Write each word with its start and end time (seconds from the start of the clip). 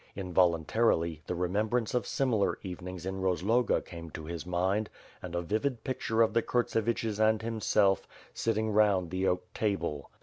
Invol 0.17 0.55
untarily, 0.57 1.19
the 1.27 1.35
remembrance 1.35 1.93
of 1.93 2.07
similar 2.07 2.57
evenings 2.63 3.05
in 3.05 3.21
Bozloga 3.21 3.81
came 3.85 4.09
to 4.09 4.25
his 4.25 4.47
mind, 4.47 4.89
and 5.21 5.35
a 5.35 5.43
vivid 5.43 5.83
picture 5.83 6.23
of 6.23 6.33
the 6.33 6.41
Kurtseviches 6.41 7.19
and 7.19 7.39
himself,' 7.43 8.07
sitting 8.33 8.71
round 8.71 9.11
the 9.11 9.27
oak* 9.27 9.45
table. 9.53 10.09